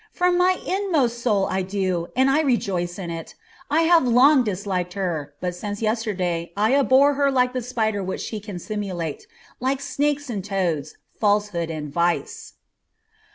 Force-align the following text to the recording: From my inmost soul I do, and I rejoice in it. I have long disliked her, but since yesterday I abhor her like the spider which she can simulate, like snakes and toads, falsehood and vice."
From 0.11 0.35
my 0.35 0.53
inmost 0.65 1.19
soul 1.19 1.45
I 1.45 1.61
do, 1.61 2.07
and 2.15 2.27
I 2.27 2.41
rejoice 2.41 2.97
in 2.97 3.11
it. 3.11 3.35
I 3.69 3.83
have 3.83 4.03
long 4.07 4.43
disliked 4.43 4.93
her, 4.93 5.35
but 5.41 5.53
since 5.53 5.79
yesterday 5.79 6.51
I 6.57 6.73
abhor 6.73 7.13
her 7.13 7.29
like 7.29 7.53
the 7.53 7.61
spider 7.61 8.01
which 8.03 8.21
she 8.21 8.39
can 8.39 8.57
simulate, 8.57 9.27
like 9.59 9.79
snakes 9.79 10.27
and 10.27 10.43
toads, 10.43 10.97
falsehood 11.19 11.69
and 11.69 11.93
vice." 11.93 12.53